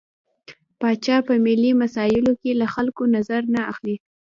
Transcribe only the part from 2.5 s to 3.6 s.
له خلکو نظر